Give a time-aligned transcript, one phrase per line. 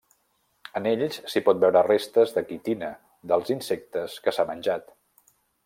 [0.79, 2.91] En ells s'hi pot veure restes de quitina
[3.33, 4.93] dels insectes que s'ha menjat.